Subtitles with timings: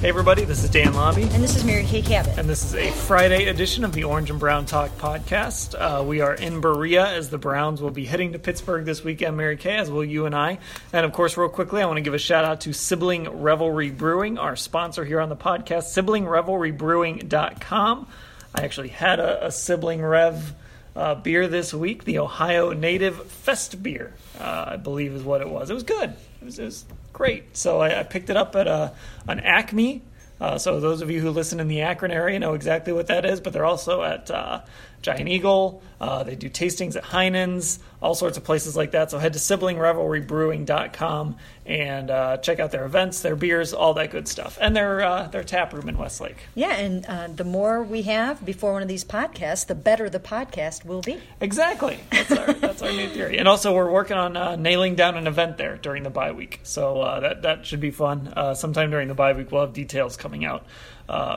[0.00, 1.30] Hey everybody, this is Dan Labbe.
[1.34, 2.38] And this is Mary Kay Cabot.
[2.38, 5.74] And this is a Friday edition of the Orange and Brown Talk podcast.
[5.78, 9.36] Uh, we are in Berea as the Browns will be heading to Pittsburgh this weekend,
[9.36, 10.58] Mary Kay, as will you and I.
[10.94, 13.90] And of course, real quickly, I want to give a shout out to Sibling Revelry
[13.90, 18.06] Brewing, our sponsor here on the podcast, siblingrevelrybrewing.com.
[18.54, 20.54] I actually had a, a Sibling Rev
[20.96, 25.48] uh, beer this week, the Ohio Native Fest beer, uh, I believe is what it
[25.48, 25.70] was.
[25.70, 26.10] It was good.
[26.40, 27.56] It was, it was great.
[27.56, 28.92] So I, I, picked it up at a,
[29.28, 30.02] an Acme.
[30.40, 33.24] Uh, so those of you who listen in the Akron area know exactly what that
[33.24, 34.62] is, but they're also at uh,
[35.02, 35.82] Giant Eagle.
[36.00, 39.10] Uh, they do tastings at Heinen's, all sorts of places like that.
[39.10, 44.26] So head to siblingrevelrybrewing.com and uh, check out their events, their beers, all that good
[44.26, 46.38] stuff, and their uh, their tap room in Westlake.
[46.54, 50.20] Yeah, and uh, the more we have before one of these podcasts, the better the
[50.20, 51.18] podcast will be.
[51.40, 52.00] Exactly.
[52.10, 53.38] That's our that's our new theory.
[53.38, 56.60] And also, we're working on uh, nailing down an event there during the bye week,
[56.62, 58.32] so uh, that that should be fun.
[58.34, 60.64] Uh, sometime during the bye week, we'll have details coming out.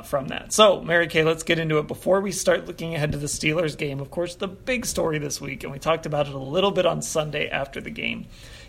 [0.03, 0.53] From that.
[0.53, 1.87] So, Mary Kay, let's get into it.
[1.87, 5.41] Before we start looking ahead to the Steelers game, of course, the big story this
[5.41, 8.27] week, and we talked about it a little bit on Sunday after the game,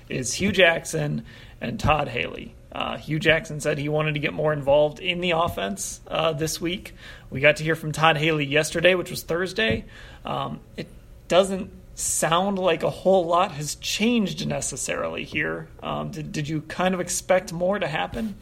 [0.09, 1.25] is Hue Jackson
[1.60, 2.54] and Todd Haley.
[2.72, 6.60] Uh, Hue Jackson said he wanted to get more involved in the offense uh, this
[6.60, 6.94] week.
[7.31, 9.84] We got to hear from Todd Haley yesterday, which was Thursday.
[10.25, 10.88] Um, it
[11.28, 15.69] doesn't sound like a whole lot has changed necessarily here.
[15.82, 18.34] Um, did, did you kind of expect more to happen?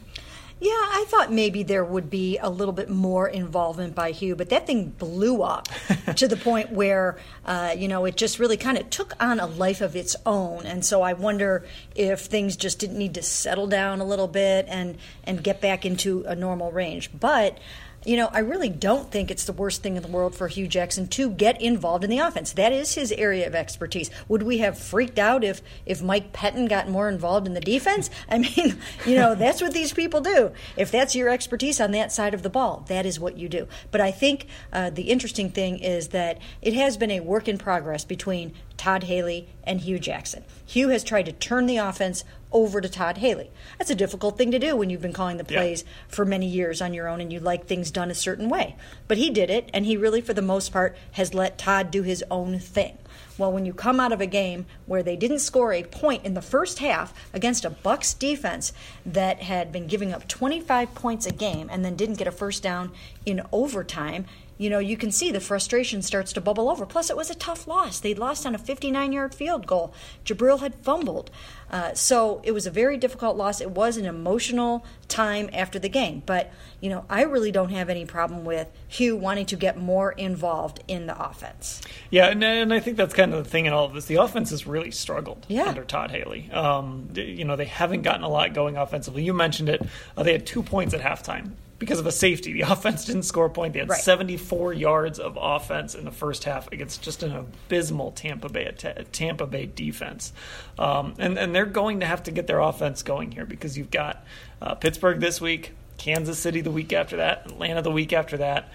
[0.62, 4.48] Yeah, I thought maybe there would be a little bit more involvement by Hue, but
[4.50, 5.66] that thing blew up
[6.14, 9.46] to the point where, uh, you know, it just really kind of took on a
[9.46, 10.64] life of its own.
[10.64, 14.66] And so I wonder if things just didn't need to settle down a little bit
[14.68, 17.10] and, and get back into a normal range.
[17.12, 17.58] But
[18.04, 20.66] you know, I really don't think it's the worst thing in the world for Hue
[20.66, 22.52] Jackson to get involved in the offense.
[22.52, 24.10] That is his area of expertise.
[24.28, 28.10] Would we have freaked out if if Mike Pettine got more involved in the defense?
[28.28, 30.52] I mean, you know, that's what these people do.
[30.76, 33.68] If that's your expertise on that side of the ball, that is what you do.
[33.90, 37.58] But I think uh, the interesting thing is that it has been a work in
[37.58, 40.42] progress between Todd Haley and Hue Jackson.
[40.66, 43.52] Hue has tried to turn the offense over to Todd Haley.
[43.78, 45.92] That's a difficult thing to do when you've been calling the plays yeah.
[46.08, 48.74] for many years on your own and you like things done a certain way.
[49.06, 52.02] But he did it, and he really, for the most part, has let Todd do
[52.02, 52.98] his own thing.
[53.38, 56.34] Well, when you come out of a game where they didn't score a point in
[56.34, 58.72] the first half against a Bucs defense
[59.06, 62.64] that had been giving up 25 points a game and then didn't get a first
[62.64, 62.90] down
[63.24, 64.26] in overtime,
[64.62, 66.86] you know, you can see the frustration starts to bubble over.
[66.86, 67.98] Plus, it was a tough loss.
[67.98, 69.92] They'd lost on a 59 yard field goal.
[70.24, 71.32] Jabrill had fumbled.
[71.68, 73.60] Uh, so it was a very difficult loss.
[73.60, 76.22] It was an emotional time after the game.
[76.24, 80.12] But, you know, I really don't have any problem with Hue wanting to get more
[80.12, 81.80] involved in the offense.
[82.10, 84.04] Yeah, and, and I think that's kind of the thing in all of this.
[84.04, 85.64] The offense has really struggled yeah.
[85.64, 86.48] under Todd Haley.
[86.52, 89.24] Um, you know, they haven't gotten a lot going offensively.
[89.24, 89.82] You mentioned it.
[90.16, 92.52] Uh, they had two points at halftime because of a safety.
[92.52, 93.72] The offense didn't score a point.
[93.72, 94.00] They had right.
[94.00, 98.72] 74 yards of offense in the first half against just an abysmal Tampa Bay
[99.10, 100.32] Tampa Bay defense.
[100.78, 103.90] Um, and and they're going to have to get their offense going here because you've
[103.90, 104.24] got
[104.60, 108.70] uh, Pittsburgh this week, Kansas City the week after that, Atlanta the week after that.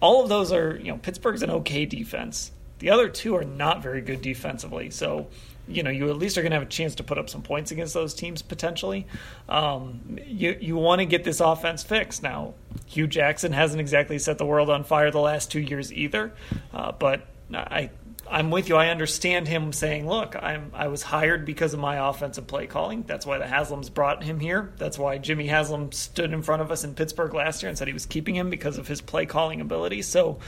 [0.00, 2.52] All of those are you know Pittsburgh's an okay defense.
[2.78, 4.90] The other two are not very good defensively.
[4.90, 5.28] So
[5.70, 7.42] you know you at least are going to have a chance to put up some
[7.42, 9.06] points against those teams potentially.
[9.48, 12.54] Um, you you want to get this offense fixed now.
[12.86, 16.32] Hue Jackson hasn't exactly set the world on fire the last two years either,
[16.72, 17.90] uh, but I
[18.30, 18.76] I'm with you.
[18.76, 23.02] I understand him saying, "Look, I'm I was hired because of my offensive play calling.
[23.06, 24.72] That's why the Haslams brought him here.
[24.76, 27.88] That's why Jimmy Haslam stood in front of us in Pittsburgh last year and said
[27.88, 30.38] he was keeping him because of his play calling ability." So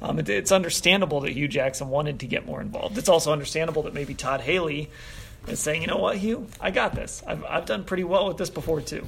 [0.00, 2.98] Um, it, it's understandable that Hue Jackson wanted to get more involved.
[2.98, 4.90] It's also understandable that maybe Todd Haley
[5.46, 7.22] is saying, you know what, Hue, I got this.
[7.26, 9.06] I've, I've done pretty well with this before, too.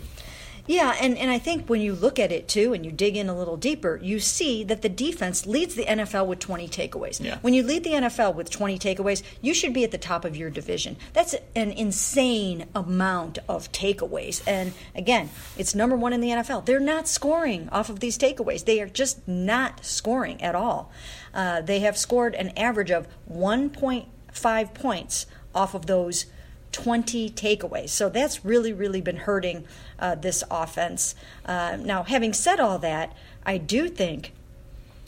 [0.67, 3.29] Yeah, and, and I think when you look at it too and you dig in
[3.29, 7.23] a little deeper, you see that the defense leads the NFL with 20 takeaways.
[7.23, 7.39] Yeah.
[7.41, 10.37] When you lead the NFL with 20 takeaways, you should be at the top of
[10.37, 10.97] your division.
[11.13, 14.43] That's an insane amount of takeaways.
[14.47, 16.67] And again, it's number one in the NFL.
[16.67, 20.93] They're not scoring off of these takeaways, they are just not scoring at all.
[21.33, 26.27] Uh, they have scored an average of 1.5 points off of those
[26.73, 27.91] 20 takeaways.
[27.91, 29.65] So that's really, really been hurting
[29.99, 31.15] uh, this offense.
[31.45, 33.15] Uh, now, having said all that,
[33.45, 34.33] I do think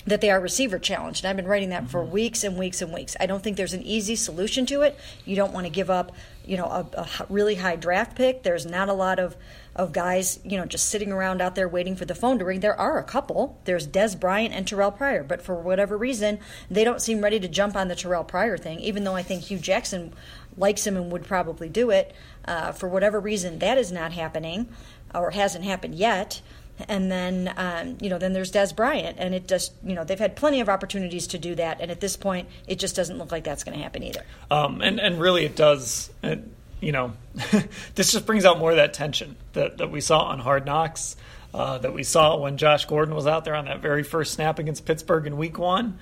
[0.05, 1.25] that they are receiver challenged.
[1.25, 3.17] And I've been writing that for weeks and weeks and weeks.
[3.21, 4.99] I don't think there's an easy solution to it.
[5.25, 6.13] You don't want to give up,
[6.45, 8.43] you know, a, a really high draft pick.
[8.43, 9.37] There's not a lot of
[9.75, 12.61] of guys, you know, just sitting around out there waiting for the phone to ring.
[12.61, 13.59] There are a couple.
[13.65, 17.49] There's Dez Bryant and Terrell Pryor, but for whatever reason, they don't seem ready to
[17.49, 18.81] jump on the Terrell Pryor thing.
[18.81, 20.13] Even though I think Hue Jackson
[20.57, 22.15] likes him and would probably do it,
[22.45, 24.69] uh, for whatever reason, that is not happening
[25.15, 26.41] or hasn't happened yet.
[26.89, 30.19] And then, um, you know, then there's Dez Bryant, and it just, you know, they've
[30.19, 33.31] had plenty of opportunities to do that, and at this point, it just doesn't look
[33.31, 34.23] like that's going to happen either.
[34.51, 36.11] Um, and and really, it does.
[36.23, 36.43] It,
[36.83, 37.13] you know,
[37.95, 41.17] this just brings out more of that tension that, that we saw on Hard Knocks,
[41.55, 44.59] uh, that we saw when Josh Gordon was out there on that very first snap
[44.59, 45.99] against Pittsburgh in Week One.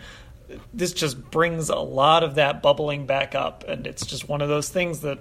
[0.73, 4.49] This just brings a lot of that bubbling back up, and it's just one of
[4.49, 5.19] those things that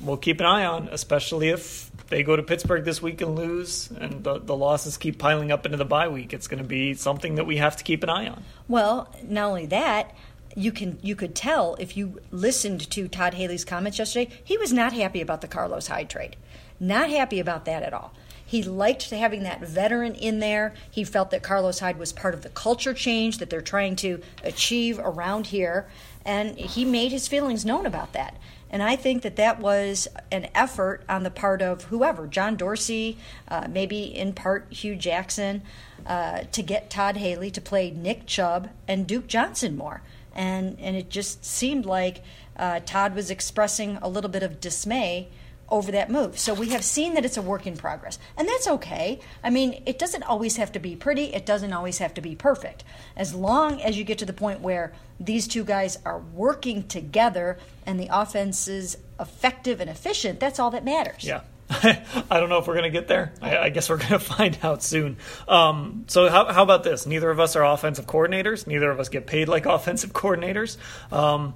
[0.00, 3.90] we'll keep an eye on, especially if they go to Pittsburgh this week and lose,
[3.90, 6.32] and the, the losses keep piling up into the bye week.
[6.32, 8.42] It's going to be something that we have to keep an eye on.
[8.68, 10.14] Well, not only that,
[10.54, 14.72] you can you could tell if you listened to Todd Haley's comments yesterday, he was
[14.72, 16.36] not happy about the Carlos Hyde trade.
[16.78, 18.12] Not happy about that at all.
[18.52, 20.74] He liked having that veteran in there.
[20.90, 24.20] He felt that Carlos Hyde was part of the culture change that they're trying to
[24.44, 25.88] achieve around here,
[26.22, 28.36] and he made his feelings known about that.
[28.68, 33.16] And I think that that was an effort on the part of whoever, John Dorsey,
[33.48, 35.62] uh, maybe in part Hue Jackson,
[36.04, 40.02] uh, to get Todd Haley to play Nick Chubb and Duke Johnson more
[40.34, 42.22] and and it just seemed like
[42.56, 45.28] uh, Todd was expressing a little bit of dismay
[45.72, 46.38] over that move.
[46.38, 49.18] So we have seen that it's a work in progress, and that's okay.
[49.42, 51.34] I mean, it doesn't always have to be pretty.
[51.34, 52.84] It doesn't always have to be perfect.
[53.16, 57.58] As long as you get to the point where these two guys are working together
[57.86, 61.24] and the offense is effective and efficient, that's all that matters.
[61.24, 61.40] Yeah.
[61.70, 63.32] I don't know if we're going to get there.
[63.40, 65.16] I, I guess we're going to find out soon.
[65.48, 67.06] Um, so, how, how, about this?
[67.06, 68.66] Neither of us are offensive coordinators.
[68.66, 70.76] Neither of us get paid like offensive coordinators.
[71.10, 71.54] Um,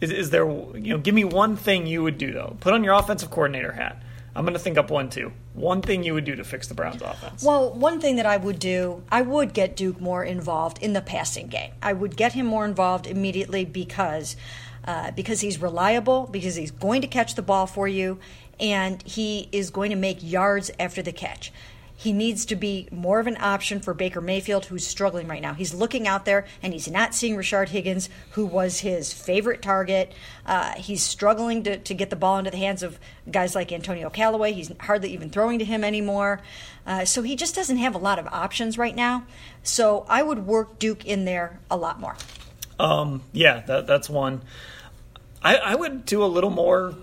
[0.00, 2.56] is, is, there, you know, give me one thing you would do, though.
[2.60, 4.02] Put on your offensive coordinator hat.
[4.34, 5.32] I'm going to think up one, too.
[5.54, 7.42] One thing you would do to fix the Browns offense.
[7.42, 11.00] Well, one thing that I would do, I would get Duke more involved in the
[11.00, 11.72] passing game.
[11.82, 14.36] I would get him more involved immediately because.
[14.84, 18.20] Uh, because he's reliable, because he's going to catch the ball for you,
[18.60, 21.52] and he is going to make yards after the catch.
[21.98, 25.54] He needs to be more of an option for Baker Mayfield, who's struggling right now.
[25.54, 30.12] He's looking out there and he's not seeing Rashard Higgins, who was his favorite target.
[30.44, 33.00] Uh, he's struggling to, to get the ball into the hands of
[33.30, 34.52] guys like Antonio Callaway.
[34.52, 36.42] He's hardly even throwing to him anymore.
[36.86, 39.24] Uh, so he just doesn't have a lot of options right now.
[39.62, 42.16] So I would work Duke in there a lot more.
[42.78, 44.42] Um, yeah, that, that's one.
[45.42, 46.94] I, I would do a little more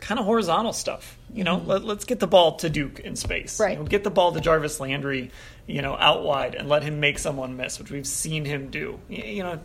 [0.00, 1.18] kind of horizontal stuff.
[1.32, 1.86] You know, mm-hmm.
[1.86, 3.60] let, us get the ball to Duke in space.
[3.60, 3.72] Right.
[3.72, 5.30] You know, get the ball to Jarvis Landry,
[5.66, 8.98] you know, out wide and let him make someone miss, which we've seen him do.
[9.08, 9.60] You know,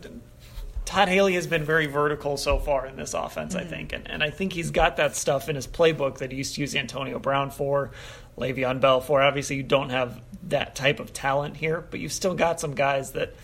[0.84, 3.66] Todd Haley has been very vertical so far in this offense, mm-hmm.
[3.66, 3.92] I think.
[3.92, 6.60] And, and I think he's got that stuff in his playbook that he used to
[6.60, 7.92] use Antonio Brown for,
[8.36, 9.22] Le'Veon Bell for.
[9.22, 13.12] Obviously, you don't have that type of talent here, but you've still got some guys
[13.12, 13.34] that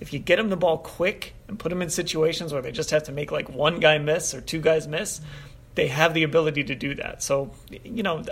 [0.00, 2.90] if you get them the ball quick and put them in situations where they just
[2.90, 5.20] have to make like one guy miss or two guys miss,
[5.78, 7.22] they have the ability to do that.
[7.22, 7.52] So,
[7.84, 8.24] you know,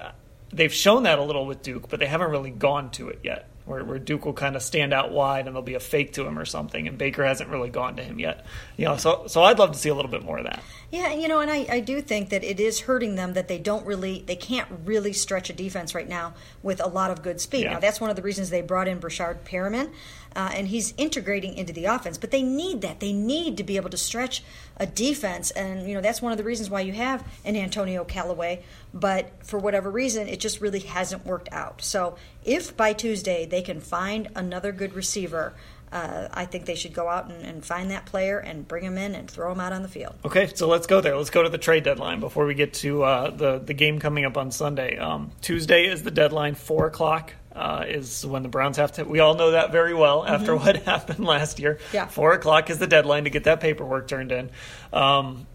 [0.52, 3.48] they've shown that a little with Duke, but they haven't really gone to it yet.
[3.66, 6.26] Where, where Duke will kind of stand out wide and there'll be a fake to
[6.26, 8.44] him or something, and Baker hasn't really gone to him yet.
[8.76, 10.60] You know, so so I'd love to see a little bit more of that.
[10.90, 13.58] Yeah, you know, and I, I do think that it is hurting them that they
[13.58, 17.40] don't really they can't really stretch a defense right now with a lot of good
[17.40, 17.64] speed.
[17.64, 17.74] Yeah.
[17.74, 19.90] Now that's one of the reasons they brought in Breshad Perriman
[20.36, 22.18] uh, and he's integrating into the offense.
[22.18, 23.00] But they need that.
[23.00, 24.44] They need to be able to stretch
[24.76, 28.04] a defense, and you know that's one of the reasons why you have an Antonio
[28.04, 28.62] Callaway.
[28.92, 31.82] But for whatever reason, it just really hasn't worked out.
[31.82, 35.54] So if by Tuesday they can find another good receiver.
[35.92, 38.98] Uh, I think they should go out and, and, find that player and bring him
[38.98, 40.16] in and throw him out on the field.
[40.24, 41.16] Okay, so let's go there.
[41.16, 44.24] Let's go to the trade deadline before we get to uh, the the game coming
[44.24, 44.98] up on Sunday.
[44.98, 49.04] Um, Tuesday is the deadline, four o'clock uh, is when the Browns have to.
[49.04, 50.66] We all know that very well after mm-hmm.
[50.66, 51.78] what happened last year.
[51.92, 52.06] Yeah.
[52.06, 54.50] Four o'clock is the deadline to get that paperwork turned in.
[54.92, 55.46] Um,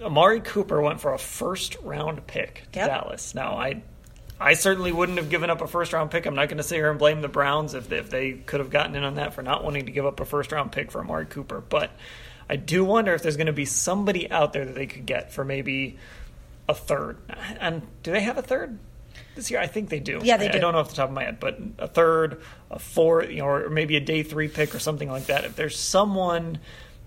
[0.00, 2.88] Amari Cooper went for a first round pick to yep.
[2.88, 3.34] Dallas.
[3.34, 3.82] Now, I
[4.40, 6.26] I certainly wouldn't have given up a first round pick.
[6.26, 8.60] I'm not going to sit here and blame the Browns if they, if they could
[8.60, 10.90] have gotten in on that for not wanting to give up a first round pick
[10.90, 11.60] for Amari Cooper.
[11.60, 11.90] But
[12.48, 15.32] I do wonder if there's going to be somebody out there that they could get
[15.32, 15.98] for maybe
[16.68, 17.18] a third.
[17.60, 18.78] And do they have a third?
[19.36, 20.20] This year, I think they do.
[20.22, 20.58] Yeah, they I, do.
[20.58, 23.38] I don't know off the top of my head, but a third, a fourth, you
[23.38, 25.44] know, or maybe a day three pick or something like that.
[25.44, 26.58] If there's someone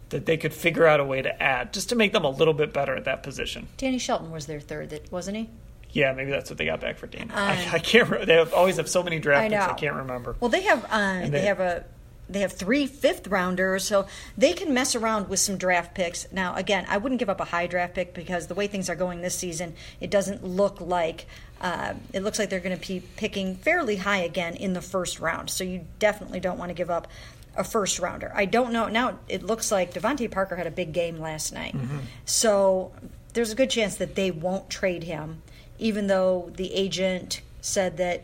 [0.10, 2.54] that they could figure out a way to add just to make them a little
[2.54, 3.68] bit better at that position.
[3.78, 5.50] Danny Shelton was their third, wasn't he?
[5.92, 7.32] Yeah, maybe that's what they got back for Danny.
[7.32, 8.10] Um, I, I, can't.
[8.10, 8.26] Remember.
[8.26, 9.64] They have, always have so many draft picks.
[9.64, 10.36] I can't remember.
[10.40, 10.86] Well, they have.
[10.90, 11.86] Uh, they, they, have a.
[12.30, 14.06] They have three fifth rounders, so
[14.38, 16.30] they can mess around with some draft picks.
[16.32, 18.96] Now, again, I wouldn't give up a high draft pick because the way things are
[18.96, 21.26] going this season, it doesn't look like
[21.62, 25.20] uh, it looks like they're going to be picking fairly high again in the first
[25.20, 25.50] round.
[25.50, 27.08] So you definitely don't want to give up
[27.56, 28.32] a first rounder.
[28.36, 28.88] I don't know.
[28.88, 31.76] Now it looks like DeVante Parker had a big game last night.
[31.76, 32.00] Mm-hmm.
[32.26, 32.92] So
[33.34, 35.42] there's a good chance that they won't trade him,
[35.80, 38.24] even though the agent said that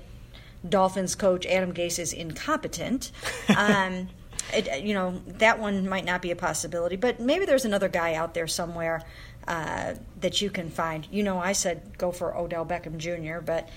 [0.67, 3.11] Dolphins coach Adam Gase is incompetent.
[3.57, 4.09] um,
[4.53, 8.13] it, you know, that one might not be a possibility, but maybe there's another guy
[8.15, 9.03] out there somewhere
[9.47, 11.07] uh, that you can find.
[11.11, 13.69] You know, I said go for Odell Beckham Jr., but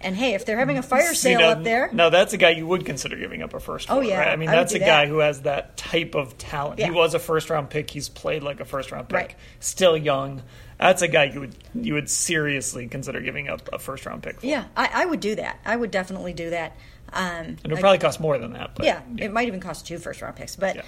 [0.00, 2.36] and hey, if they're having a fire sale See, no, up there, no, that's a
[2.36, 3.90] guy you would consider giving up a first.
[3.90, 4.28] Oh yeah, right?
[4.28, 4.86] I mean I that's a that.
[4.86, 6.78] guy who has that type of talent.
[6.78, 6.86] Yeah.
[6.86, 7.90] He was a first round pick.
[7.90, 9.16] He's played like a first round pick.
[9.16, 9.34] Right.
[9.60, 10.42] Still young.
[10.78, 14.40] That's a guy you would you would seriously consider giving up a first round pick
[14.40, 14.46] for.
[14.46, 15.60] Yeah, I, I would do that.
[15.64, 16.76] I would definitely do that.
[17.12, 18.74] Um, and it would probably cost more than that.
[18.74, 20.56] But, yeah, yeah, it might even cost two first round picks.
[20.56, 20.82] But yeah.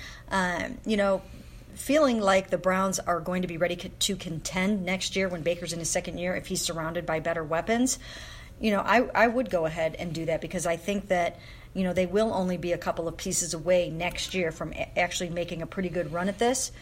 [0.64, 1.22] um, you know,
[1.74, 5.72] feeling like the Browns are going to be ready to contend next year when Baker's
[5.72, 7.98] in his second year if he's surrounded by better weapons
[8.60, 11.38] you know, I, I would go ahead and do that because I think that,
[11.74, 15.30] you know, they will only be a couple of pieces away next year from actually
[15.30, 16.72] making a pretty good run at this.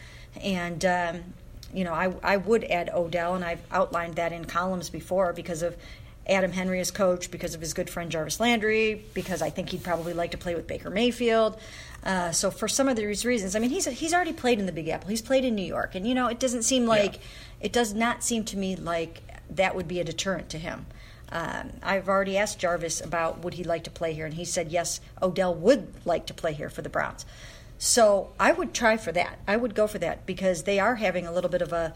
[0.40, 1.24] And, um,
[1.74, 5.62] you know, I, I would add Odell, and I've outlined that in columns before because
[5.62, 5.76] of
[6.26, 9.82] Adam Henry as coach, because of his good friend Jarvis Landry, because I think he'd
[9.82, 11.58] probably like to play with Baker Mayfield.
[12.02, 14.72] Uh, so for some of these reasons, I mean, he's he's already played in the
[14.72, 15.10] Big Apple.
[15.10, 17.20] He's played in New York, and you know, it doesn't seem like yeah.
[17.62, 20.86] it does not seem to me like that would be a deterrent to him.
[21.32, 24.70] Um, I've already asked Jarvis about would he like to play here, and he said
[24.70, 27.26] yes, Odell would like to play here for the Browns.
[27.78, 29.38] So I would try for that.
[29.46, 31.94] I would go for that because they are having a little bit of a,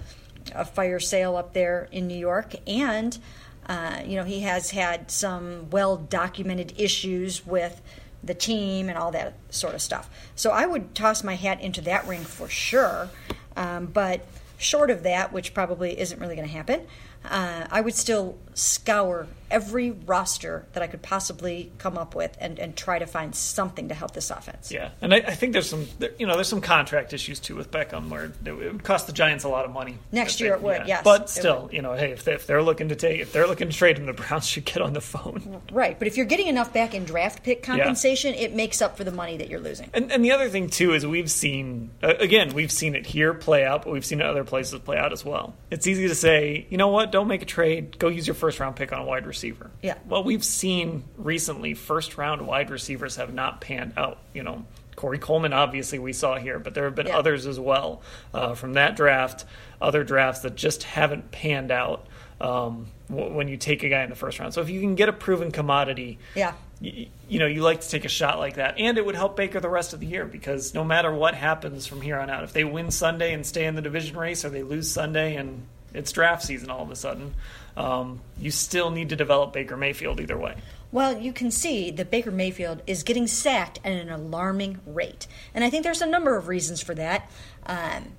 [0.54, 3.18] a fire sale up there in New York, and
[3.66, 7.80] uh, you know he has had some well documented issues with
[8.22, 10.10] the team and all that sort of stuff.
[10.34, 13.08] So I would toss my hat into that ring for sure.
[13.56, 16.86] Um, but short of that, which probably isn't really going to happen,
[17.24, 22.58] uh, I would still scour every roster that I could possibly come up with and,
[22.58, 24.70] and try to find something to help this offense.
[24.70, 25.86] Yeah, and I, I think there's some
[26.18, 29.44] you know there's some contract issues too with Beckham where it would cost the Giants
[29.44, 29.98] a lot of money.
[30.12, 30.86] Next year they, it would, yeah.
[30.86, 31.04] yes.
[31.04, 33.68] But still, you know, hey, if, they, if they're looking to take if they're looking
[33.68, 35.60] to trade him, the Browns should get on the phone.
[35.72, 38.40] Right, but if you're getting enough back in draft pick compensation, yeah.
[38.40, 39.90] it makes up for the money that you're losing.
[39.94, 43.34] And, and the other thing too is we've seen uh, again we've seen it here
[43.34, 45.54] play out, but we've seen it other places play out as well.
[45.70, 48.47] It's easy to say, you know what, don't make a trade, go use your first
[48.60, 49.70] round pick on a wide receiver.
[49.82, 49.98] Yeah.
[50.06, 54.18] Well, we've seen recently first round wide receivers have not panned out.
[54.32, 54.64] You know,
[54.96, 57.18] Corey Coleman, obviously, we saw here, but there have been yeah.
[57.18, 58.02] others as well
[58.34, 59.44] uh, from that draft,
[59.80, 62.06] other drafts that just haven't panned out
[62.40, 64.54] um, w- when you take a guy in the first round.
[64.54, 66.54] So if you can get a proven commodity, yeah.
[66.80, 68.78] You know, you like to take a shot like that.
[68.78, 71.86] And it would help Baker the rest of the year because no matter what happens
[71.86, 74.50] from here on out, if they win Sunday and stay in the division race or
[74.50, 77.34] they lose Sunday and it's draft season all of a sudden,
[77.78, 80.56] um, you still need to develop Baker Mayfield either way.
[80.90, 85.28] Well, you can see that Baker Mayfield is getting sacked at an alarming rate.
[85.54, 87.30] And I think there's a number of reasons for that.
[87.66, 88.12] Um,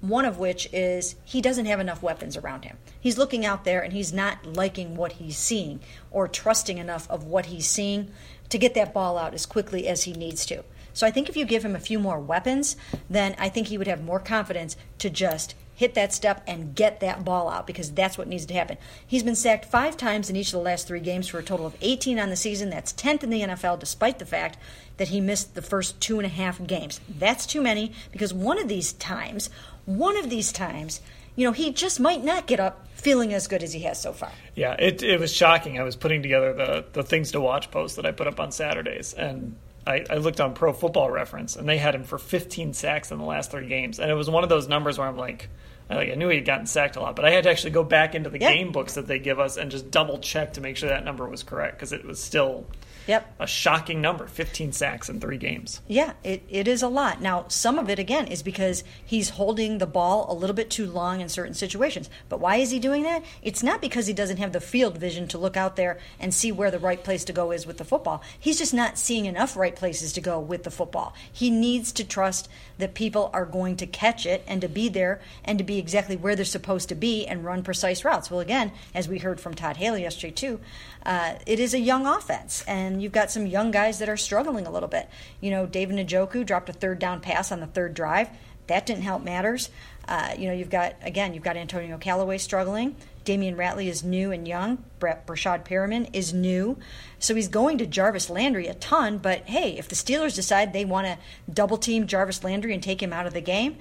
[0.00, 2.78] one of which is he doesn't have enough weapons around him.
[3.00, 7.24] He's looking out there and he's not liking what he's seeing or trusting enough of
[7.24, 8.10] what he's seeing
[8.48, 10.64] to get that ball out as quickly as he needs to.
[10.94, 12.76] So I think if you give him a few more weapons,
[13.08, 17.00] then I think he would have more confidence to just hit that step and get
[17.00, 18.78] that ball out because that's what needs to happen.
[19.04, 21.66] He's been sacked five times in each of the last three games for a total
[21.66, 22.70] of 18 on the season.
[22.70, 24.58] That's 10th in the NFL, despite the fact
[24.98, 27.00] that he missed the first two and a half games.
[27.08, 29.50] That's too many because one of these times,
[29.84, 31.00] one of these times,
[31.34, 34.12] you know, he just might not get up feeling as good as he has so
[34.12, 34.30] far.
[34.54, 35.80] Yeah, it, it was shocking.
[35.80, 38.52] I was putting together the, the things to watch post that I put up on
[38.52, 42.72] Saturdays, and I, I, looked on Pro Football Reference, and they had him for 15
[42.72, 45.16] sacks in the last three games, and it was one of those numbers where I'm
[45.16, 45.48] like,
[45.92, 47.84] I, I knew he had gotten sacked a lot, but I had to actually go
[47.84, 48.52] back into the yeah.
[48.52, 51.28] game books that they give us and just double check to make sure that number
[51.28, 52.66] was correct because it was still
[53.06, 53.34] Yep.
[53.40, 55.80] a shocking number 15 sacks in three games.
[55.88, 57.20] Yeah, it, it is a lot.
[57.20, 60.86] Now, some of it, again, is because he's holding the ball a little bit too
[60.86, 62.08] long in certain situations.
[62.28, 63.24] But why is he doing that?
[63.42, 66.52] It's not because he doesn't have the field vision to look out there and see
[66.52, 68.22] where the right place to go is with the football.
[68.38, 71.14] He's just not seeing enough right places to go with the football.
[71.32, 75.20] He needs to trust that people are going to catch it and to be there
[75.44, 78.30] and to be exactly where they're supposed to be and run precise routes.
[78.30, 80.60] Well, again, as we heard from Todd Haley yesterday, too,
[81.04, 84.66] uh, it is a young offense, and you've got some young guys that are struggling
[84.66, 85.08] a little bit.
[85.40, 88.30] You know, David Njoku dropped a third down pass on the third drive.
[88.68, 89.68] That didn't help matters.
[90.08, 92.96] Uh, you know, you've got, again, you've got Antonio Callaway struggling.
[93.24, 94.84] Damion Ratley is new and young.
[94.98, 96.78] Brett Breshad Perriman is new.
[97.18, 99.18] So he's going to Jarvis Landry a ton.
[99.18, 101.18] But hey, if the Steelers decide they want to
[101.52, 103.78] double team Jarvis Landry and take him out of the game,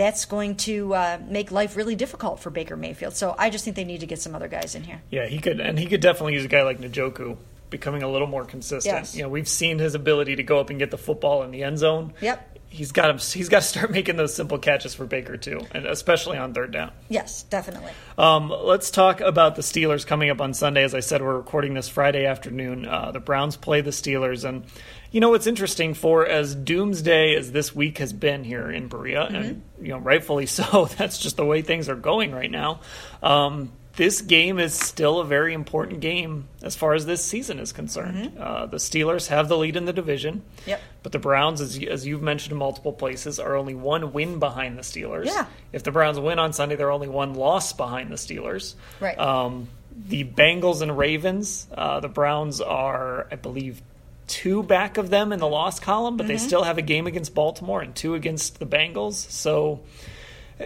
[0.00, 3.14] that's going to uh, make life really difficult for Baker Mayfield.
[3.14, 5.02] So I just think they need to get some other guys in here.
[5.10, 7.36] Yeah, he could, and he could definitely use a guy like Njoku
[7.68, 8.94] becoming a little more consistent.
[8.94, 9.14] Yes.
[9.14, 11.62] You know, we've seen his ability to go up and get the football in the
[11.62, 12.14] end zone.
[12.22, 12.58] Yep.
[12.70, 15.86] He's got to, he's got to start making those simple catches for Baker too, and
[15.86, 16.92] especially on third down.
[17.08, 17.92] Yes, definitely.
[18.16, 20.84] Um, let's talk about the Steelers coming up on Sunday.
[20.84, 22.86] As I said, we're recording this Friday afternoon.
[22.86, 24.64] Uh, the Browns play the Steelers, and
[25.10, 29.24] you know what's interesting for as doomsday as this week has been here in Berea,
[29.24, 30.84] and you know rightfully so.
[30.96, 32.80] That's just the way things are going right now.
[33.22, 37.72] Um, this game is still a very important game as far as this season is
[37.72, 38.38] concerned.
[38.38, 40.42] Uh, the Steelers have the lead in the division.
[40.64, 40.80] Yep.
[41.02, 44.78] But the Browns, as, as you've mentioned in multiple places, are only one win behind
[44.78, 45.26] the Steelers.
[45.26, 45.46] Yeah.
[45.72, 48.74] If the Browns win on Sunday, they're only one loss behind the Steelers.
[49.00, 49.18] Right.
[49.18, 53.82] Um, the Bengals and Ravens, uh, the Browns are, I believe,
[54.30, 56.46] two back of them in the loss column, but they mm-hmm.
[56.46, 59.14] still have a game against Baltimore and two against the Bengals.
[59.14, 59.80] So,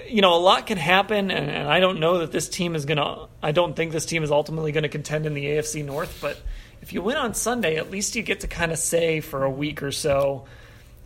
[0.07, 2.85] you know, a lot can happen, and, and I don't know that this team is
[2.85, 5.85] going to, I don't think this team is ultimately going to contend in the AFC
[5.85, 6.41] North, but
[6.83, 9.51] if you win on Sunday, at least you get to kind of say for a
[9.51, 10.45] week or so,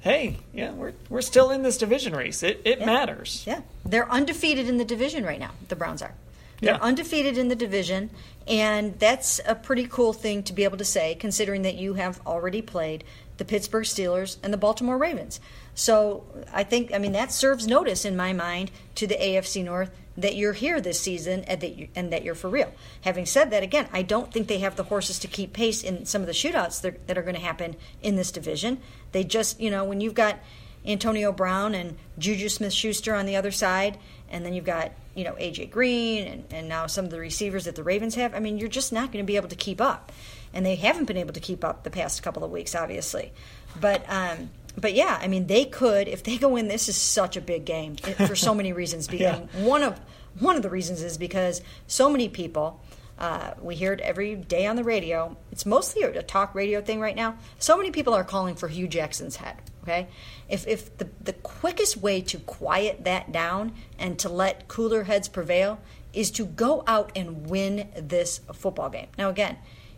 [0.01, 2.43] hey, yeah, we're, we're still in this division race.
[2.43, 3.45] It, it matters.
[3.47, 5.53] Yeah, they're undefeated in the division right now.
[5.69, 6.15] The Browns are.
[6.61, 6.81] They're Yeah.
[6.81, 8.11] undefeated in the division,
[8.47, 12.21] and that's a pretty cool thing to be able to say, considering that you have
[12.27, 13.05] already played
[13.37, 15.39] the Pittsburgh Steelers and the Baltimore Ravens.
[15.75, 19.91] So I think, I mean, that serves notice in my mind to the AFC North
[20.17, 22.73] that you're here this season and that, you, and that you're for real.
[23.03, 26.07] Having said that, again, I don't think they have the horses to keep pace in
[26.07, 28.81] some of the shootouts that, that are going to happen in this division.
[29.13, 30.41] They just, you know, when you've got
[30.89, 33.99] Antonio Brown and Juju Smith Schuster on the other side,
[34.31, 37.67] and then you've got, you know, AJ Green and, and now some of the receivers
[37.67, 38.35] that the Ravens have.
[38.35, 40.11] I mean, you're just not going to be able to keep up.
[40.55, 43.33] And they haven't been able to keep up the past couple of weeks, obviously.
[43.79, 46.69] But um, but yeah, I mean, they could if they go in.
[46.69, 49.09] This is such a big game for so many reasons.
[49.19, 50.01] Because one of
[50.39, 52.81] one of the reasons is because so many people.
[53.19, 55.37] Uh, we hear it every day on the radio.
[55.51, 57.37] It's mostly a talk radio thing right now.
[57.59, 59.57] So many people are calling for Hue Jackson's head.
[59.83, 60.09] Okay,
[60.49, 65.29] if if the the quickest way to quiet that down and to let cooler heads
[65.29, 65.81] prevail
[66.13, 69.09] is to go out and win this football game.
[69.17, 69.57] Now again,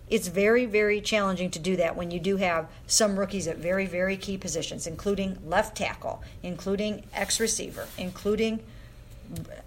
[0.09, 3.87] it's very, very challenging to do that when you do have some rookies at very,
[3.87, 8.61] very key positions, including left tackle, including X receiver, including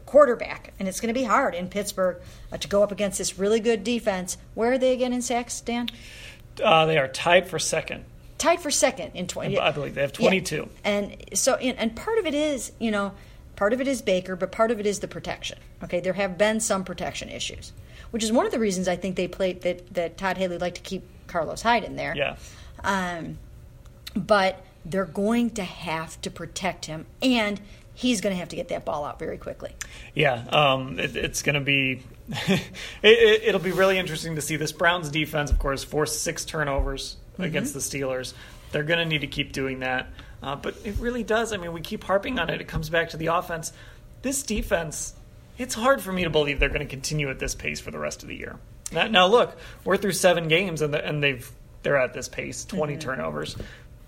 [0.05, 0.73] quarterback.
[0.79, 2.17] And it's going to be hard in Pittsburgh
[2.51, 4.37] uh, to go up against this really good defense.
[4.53, 5.89] Where are they again in sacks, Dan?
[6.63, 8.05] Uh, they are tied for second.
[8.37, 9.57] Tied for second in 20.
[9.57, 10.27] I believe they have Yeah.
[10.29, 10.69] 22.
[10.83, 13.13] And so, and, and part of it is, you know,
[13.55, 15.57] part of it is Baker, but part of it is the protection.
[15.83, 17.71] Okay, there have been some protection issues,
[18.11, 20.75] which is one of the reasons I think they played that that Todd Haley liked
[20.77, 22.15] to keep Carlos Hyde in there.
[22.15, 22.35] Yeah.
[22.83, 23.37] Um,
[24.15, 27.61] but they're going to have to protect him, and
[27.93, 29.71] he's going to have to get that ball out very quickly.
[30.13, 32.01] Yeah, um, it, it's going to be.
[32.29, 32.61] it,
[33.03, 35.51] it, it'll be really interesting to see this Browns defense.
[35.51, 38.33] Of course, forced six turnovers against the Steelers.
[38.71, 40.07] They're going to need to keep doing that.
[40.41, 41.53] Uh, but it really does.
[41.53, 42.59] I mean, we keep harping on it.
[42.59, 43.71] It comes back to the offense.
[44.21, 45.13] This defense.
[45.57, 47.99] It's hard for me to believe they're going to continue at this pace for the
[47.99, 48.57] rest of the year.
[48.91, 51.49] Now, now look, we're through seven games and, the, and they've
[51.83, 53.55] they're at this pace, 20 turnovers.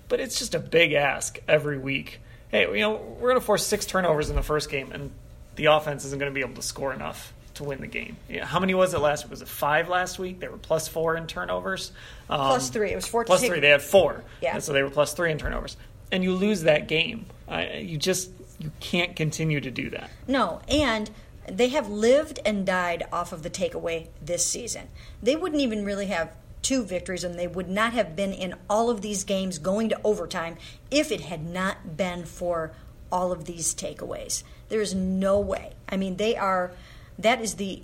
[0.08, 2.20] But it's just a big ask every week.
[2.52, 5.12] Hey, you know, we're going to force six turnovers in the first game, and
[5.56, 8.18] the offense isn't going to be able to score enough to win the game.
[8.30, 9.32] Yeah, how many was it last week?
[9.32, 10.40] Was it five last week?
[10.40, 11.92] They were plus four in turnovers.
[12.30, 12.92] Um, Plus three.
[12.92, 13.60] It was four Plus three.
[13.60, 14.24] They had four.
[14.42, 14.54] Yeah.
[14.56, 15.78] And so they were plus three in turnovers.
[16.12, 17.26] And you lose that game.
[17.48, 18.30] Uh, you just
[18.60, 20.10] you can't continue to do that.
[20.28, 21.10] No, and
[21.50, 24.90] they have lived and died off of the takeaway this season.
[25.22, 26.32] They wouldn't even really have
[26.66, 30.02] two victories, and they would not have been in all of these games going to
[30.04, 30.58] overtime
[30.90, 32.72] if it had not been for
[33.12, 34.42] all of these takeaways.
[34.70, 35.74] There is no way.
[35.88, 36.72] I mean, they are.
[37.20, 37.84] That is the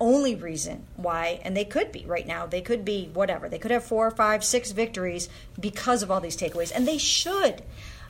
[0.00, 3.50] only reason why, and they could be right now, they could be whatever.
[3.50, 5.28] They could have four, five, six victories
[5.60, 7.62] because of all these takeaways, and they should.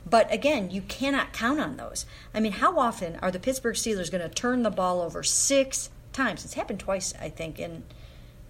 [0.09, 2.05] But again, you cannot count on those.
[2.33, 5.89] I mean, how often are the Pittsburgh Steelers going to turn the ball over six
[6.13, 6.45] times?
[6.45, 7.83] It's happened twice, I think, in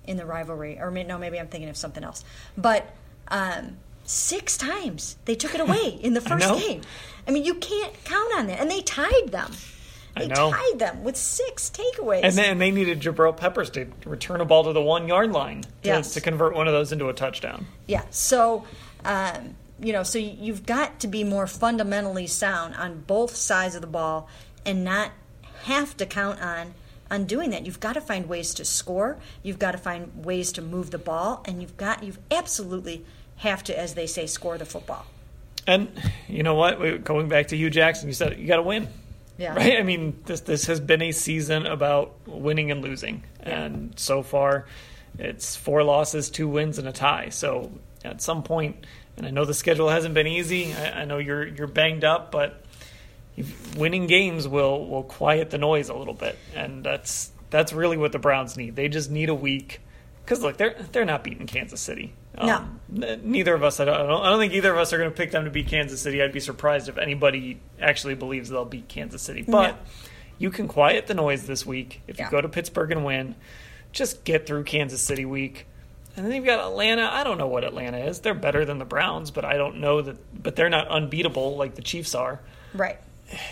[0.06, 0.80] in the rivalry.
[0.80, 2.24] Or no, maybe I'm thinking of something else.
[2.58, 2.88] But
[3.30, 6.82] um, six times they took it away in the first I game.
[7.28, 9.52] I mean, you can't count on that, and they tied them.
[10.16, 12.22] They tied them with six takeaways.
[12.24, 15.62] And then they needed Jabrill Peppers to return a ball to the one yard line
[15.64, 16.14] to, Yes.
[16.14, 17.66] to convert one of those into a touchdown.
[17.88, 18.04] Yeah.
[18.12, 18.64] So,
[19.06, 23.82] um, you know, so you've got to be more fundamentally sound on both sides of
[23.82, 24.30] the ball
[24.66, 25.12] and not
[25.64, 26.76] have to count on
[27.14, 27.66] on doing that.
[27.66, 29.18] You've got to find ways to score.
[29.44, 33.06] You've got to find ways to move the ball, and you've got you've absolutely
[33.38, 35.06] have to, as they say, score the football.
[35.68, 35.90] And
[36.28, 37.04] you know what?
[37.04, 38.88] Going back to Hue Jackson, you said you got to win.
[39.38, 39.54] Yeah.
[39.56, 39.80] Right?
[39.80, 44.66] I mean, this this has been a season about winning and losing, and so far,
[45.18, 47.30] it's four losses, two wins, and a tie.
[47.30, 47.72] So
[48.04, 48.86] at some point,
[49.18, 50.74] and I know the schedule hasn't been easy.
[50.74, 52.63] I, I know you're you're banged up, but
[53.78, 58.12] winning games will will quiet the noise a little bit, and that's that's really what
[58.12, 58.76] the Browns need.
[58.76, 59.82] They just need a week
[60.24, 62.14] because look, they're they're not beating Kansas City.
[62.42, 62.56] No.
[62.58, 63.80] Um, n- neither of us.
[63.80, 64.22] I don't, I don't.
[64.26, 66.22] I don't think either of us are going to pick them to beat Kansas City.
[66.22, 69.44] I'd be surprised if anybody actually believes they'll beat Kansas City.
[69.44, 69.78] But No.
[70.40, 73.36] you can quiet the noise this week if you go to Pittsburgh and win.
[73.92, 75.68] Just get through Kansas City week.
[76.18, 77.08] And then you've got Atlanta.
[77.12, 78.20] I don't know what Atlanta is.
[78.22, 80.18] They're better than the Browns, but I don't know that.
[80.44, 82.40] But they're not unbeatable like the Chiefs are.
[82.74, 82.98] Right.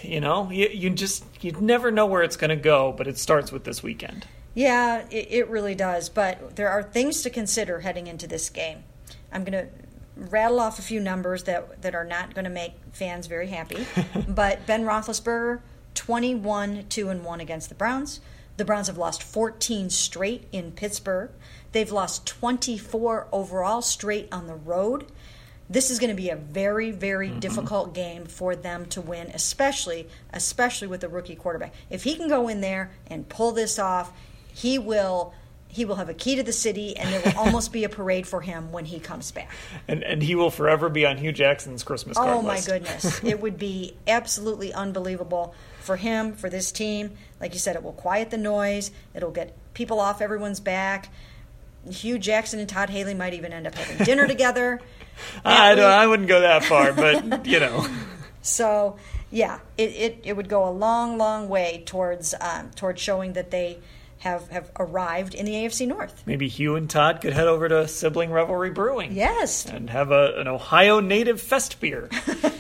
[0.01, 2.93] You know, you, you just you never know where it's going to go.
[2.95, 4.27] But it starts with this weekend.
[4.53, 6.09] Yeah, it, it really does.
[6.09, 8.83] But there are things to consider heading into this game.
[9.31, 9.71] I'm going to
[10.15, 13.85] rattle off a few numbers that that are not going to make fans very happy.
[14.27, 15.61] but Ben Roethlisberger,
[15.95, 18.19] 21 two and one against the Browns.
[18.57, 21.31] The Browns have lost 14 straight in Pittsburgh.
[21.71, 25.07] They've lost 24 overall straight on the road.
[25.71, 27.39] This is going to be a very, very mm-hmm.
[27.39, 31.73] difficult game for them to win, especially, especially with a rookie quarterback.
[31.89, 34.11] If he can go in there and pull this off,
[34.53, 35.33] he will.
[35.69, 38.27] He will have a key to the city, and there will almost be a parade
[38.27, 39.49] for him when he comes back.
[39.87, 42.67] And and he will forever be on Hue Jackson's Christmas card Oh my list.
[42.67, 43.23] goodness.
[43.23, 47.11] it would be absolutely unbelievable for him, for this team.
[47.39, 51.07] Like you said, it will quiet the noise, it'll get people off everyone's back.
[51.89, 54.81] Hue Jackson and Todd Haley might even end up having dinner together.
[55.45, 55.85] I, don't.
[55.85, 57.87] I wouldn't go that far, but you know.
[58.41, 58.97] So
[59.29, 63.51] yeah, it, it, it would go a long, long way towards um, towards showing that
[63.51, 63.79] they
[64.21, 66.23] have, have arrived in the AFC North.
[66.25, 69.13] Maybe Hue and Todd could head over to Sibling Revelry Brewing.
[69.13, 72.07] Yes, And have a, an Ohio native fest beer.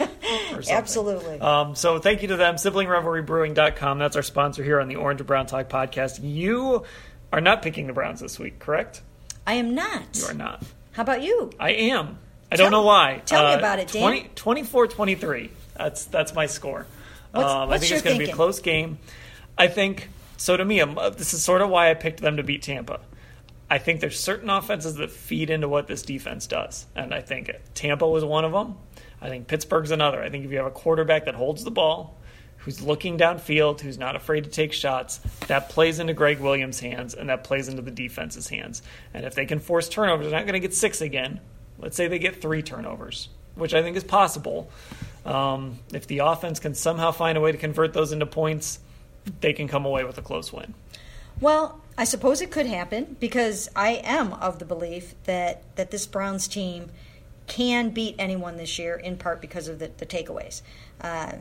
[0.69, 1.39] absolutely.
[1.39, 3.99] Um, so thank you to them, siblingrevelrybrewing.com.
[3.99, 6.19] That's our sponsor here on the Orange and Brown Talk podcast.
[6.23, 6.83] You
[7.31, 9.01] are not picking the Browns this week, correct?
[9.45, 10.03] I am not.
[10.13, 10.63] You are not.
[10.93, 11.51] How about you?
[11.59, 12.17] I am.
[12.51, 13.21] I Tell- don't know why.
[13.25, 14.29] tell me Uh, about it, Dan.
[14.35, 15.49] 24-23.
[15.77, 16.85] That's that's my score.
[17.31, 18.99] What's- um, I think it's going to be a close game.
[19.57, 20.57] I think so.
[20.57, 22.99] To me, um, uh, this is sort of why I picked them to beat Tampa.
[23.69, 27.51] I think there's certain offenses that feed into what this defense does, and I think
[27.73, 28.75] Tampa was one of them.
[29.21, 30.21] I think Pittsburgh's another.
[30.21, 32.17] I think if you have a quarterback that holds the ball,
[32.57, 37.13] who's looking downfield, who's not afraid to take shots, that plays into Gregg Williams' hands
[37.13, 38.81] and that plays into the defense's hands.
[39.13, 41.39] And if they can force turnovers, they're not going to get six again.
[41.81, 44.69] Let's say they get three turnovers, which I think is possible.
[45.25, 48.79] Um, if the offense can somehow find a way to convert those into points,
[49.39, 50.73] they can come away with a close win.
[51.39, 56.05] Well, I suppose it could happen because I am of the belief that, that this
[56.05, 56.91] Browns team
[57.47, 60.61] can beat anyone this year, in part because of the, the takeaways.
[61.01, 61.33] Uh,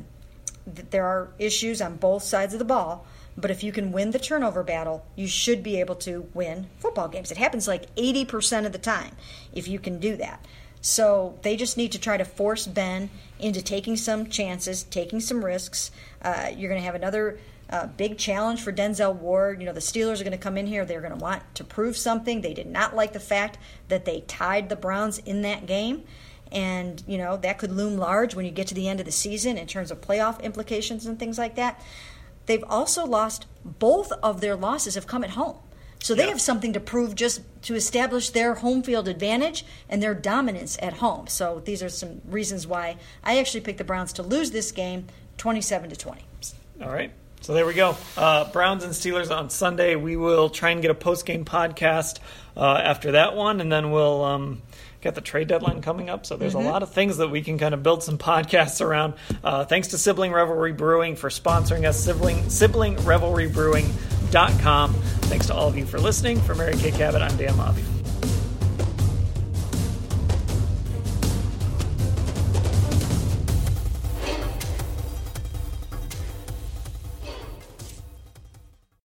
[0.75, 4.11] th- there are issues on both sides of the ball, but if you can win
[4.11, 7.31] the turnover battle, you should be able to win football games.
[7.31, 9.17] It happens like 80% of the time
[9.53, 10.45] if you can do that.
[10.81, 15.45] So they just need to try to force Ben into taking some chances, taking some
[15.45, 15.91] risks.
[16.23, 17.39] Uh, you're going to have another
[17.69, 19.61] uh, big challenge for Denzel Ward.
[19.61, 20.85] You know, the Steelers are going to come in here.
[20.85, 22.41] They're going to want to prove something.
[22.41, 26.05] They did not like the fact that they tied the Browns in that game.
[26.51, 29.13] And, you know, that could loom large when you get to the end of the
[29.13, 31.81] season in terms of playoff implications and things like that.
[32.51, 35.55] They've also lost, both of their losses have come at home.
[36.03, 36.31] So they Yeah.
[36.31, 40.95] have something to prove just to establish their home field advantage and their dominance at
[40.95, 41.29] home.
[41.29, 45.07] So these are some reasons why I actually picked the Browns to lose this game
[45.39, 46.23] 27 to 20.
[46.83, 47.13] All right.
[47.41, 47.97] So there we go.
[48.17, 49.95] Uh, Browns and Steelers on Sunday.
[49.95, 52.19] We will try and get a post game podcast
[52.57, 54.63] uh, after that one, and then we'll um,
[55.01, 56.27] get the trade deadline coming up.
[56.27, 59.15] So there's a lot of things that we can kind of build some podcasts around.
[59.43, 61.99] Uh, thanks to Sibling Revelry Brewing for sponsoring us.
[61.99, 63.87] Sibling Sibling Revelry Brewing.
[65.23, 66.41] Thanks to all of you for listening.
[66.41, 68.00] For Mary Kay Cabot, I'm Dan Labbe.